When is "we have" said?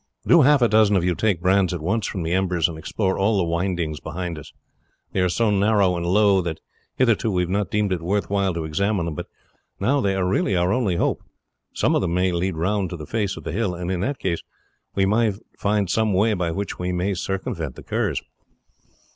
7.29-7.51